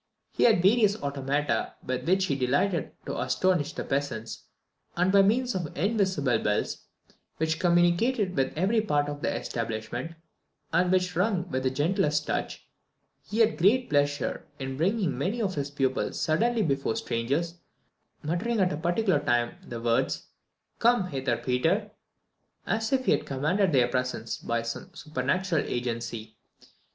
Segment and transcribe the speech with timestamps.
[0.31, 4.45] He had various automata with which he delighted to astonish the peasants;
[4.97, 6.85] and by means of invisible bells,
[7.37, 10.15] which communicated with every part of his establishment,
[10.73, 12.67] and which rung with the gentlest touch,
[13.29, 17.59] he had great pleasure in bringing any of his pupils suddenly before strangers,
[18.23, 20.29] muttering at a particular time the words
[20.79, 21.91] "Come hither, Peter,"
[22.65, 26.37] as if he had commanded their presence by some supernatural agency.